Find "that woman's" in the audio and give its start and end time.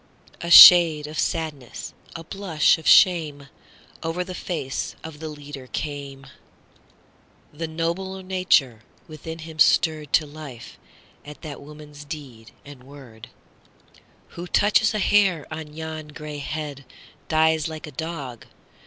11.43-12.03